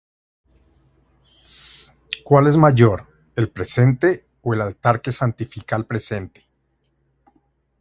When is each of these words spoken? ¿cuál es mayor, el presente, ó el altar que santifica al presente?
¿cuál 2.23 2.47
es 2.47 2.57
mayor, 2.57 3.05
el 3.35 3.49
presente, 3.51 4.25
ó 4.41 4.55
el 4.55 4.61
altar 4.61 4.99
que 4.99 5.11
santifica 5.11 5.75
al 5.75 5.85
presente? 5.85 6.43